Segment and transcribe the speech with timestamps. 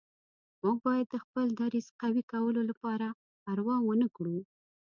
[0.61, 3.07] موږ باید د خپل دریځ قوي کولو لپاره
[3.43, 4.37] پروا ونه کړو.